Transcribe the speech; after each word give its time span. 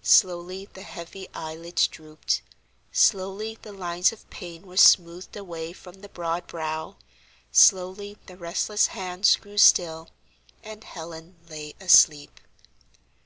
Slowly 0.00 0.70
the 0.72 0.80
heavy 0.84 1.28
eyelids 1.34 1.86
drooped, 1.86 2.40
slowly 2.92 3.58
the 3.60 3.74
lines 3.74 4.10
of 4.10 4.30
pain 4.30 4.66
were 4.66 4.78
smoothed 4.78 5.36
away 5.36 5.74
from 5.74 5.96
the 5.96 6.08
broad 6.08 6.46
brow, 6.46 6.96
slowly 7.52 8.16
the 8.24 8.38
restless 8.38 8.86
hands 8.86 9.36
grew 9.36 9.58
still, 9.58 10.08
and 10.62 10.82
Helen 10.82 11.36
lay 11.46 11.74
asleep. 11.78 12.40